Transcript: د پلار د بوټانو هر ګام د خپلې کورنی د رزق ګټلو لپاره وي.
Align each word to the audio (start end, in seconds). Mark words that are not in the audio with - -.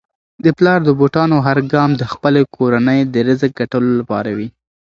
د 0.43 0.45
پلار 0.57 0.79
د 0.85 0.89
بوټانو 0.99 1.37
هر 1.47 1.57
ګام 1.73 1.89
د 1.95 2.03
خپلې 2.13 2.41
کورنی 2.55 2.99
د 3.13 3.15
رزق 3.27 3.51
ګټلو 3.59 3.91
لپاره 3.99 4.29
وي. 4.37 4.47